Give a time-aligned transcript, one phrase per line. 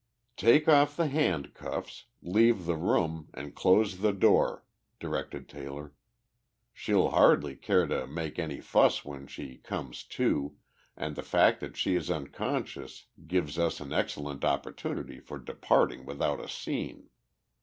[0.35, 4.65] "Take off the handcuffs, leave the room, and close the door,"
[4.99, 5.93] directed Taylor.
[6.73, 10.55] "She'll hardly care to make any fuss when she comes to,
[10.97, 16.39] and the fact that she is unconscious gives us an excellent opportunity for departing without
[16.39, 17.09] a scene."